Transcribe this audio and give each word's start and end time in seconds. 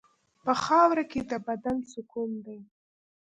په 0.43 0.53
خاوره 0.63 1.03
کې 1.11 1.21
د 1.29 1.31
بدن 1.47 1.77
سکون 1.91 2.31
دی. 2.45 2.59